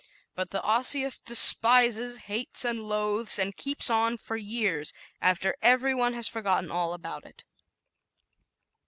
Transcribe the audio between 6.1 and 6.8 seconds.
else has forgotten